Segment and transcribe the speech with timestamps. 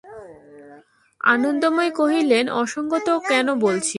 [1.23, 3.89] আনন্দময়ী কহিলেন, অসংগত কেন বলছিস?